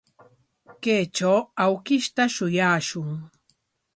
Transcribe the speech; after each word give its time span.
Kaytraw 0.83 1.39
awkishta 1.63 2.23
shuyashun. 2.35 3.09